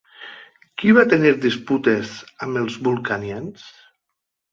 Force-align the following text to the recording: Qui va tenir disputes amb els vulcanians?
Qui 0.83 0.93
va 0.97 1.03
tenir 1.11 1.33
disputes 1.43 2.13
amb 2.47 2.61
els 2.63 2.79
vulcanians? 2.89 3.69